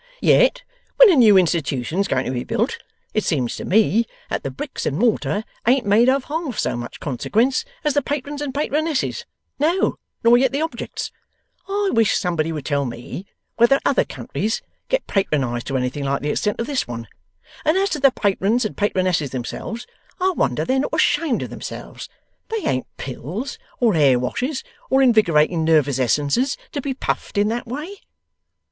[0.21, 0.63] Yet
[0.97, 2.79] when a new Institution's going to be built,
[3.13, 6.99] it seems to me that the bricks and mortar ain't made of half so much
[6.99, 9.27] consequence as the Patrons and Patronesses;
[9.59, 11.11] no, nor yet the objects.
[11.67, 13.27] I wish somebody would tell me
[13.57, 17.07] whether other countries get Patronized to anything like the extent of this one!
[17.63, 19.85] And as to the Patrons and Patronesses themselves,
[20.19, 22.09] I wonder they're not ashamed of themselves.
[22.49, 27.67] They ain't Pills, or Hair Washes, or Invigorating Nervous Essences, to be puffed in that
[27.67, 27.97] way!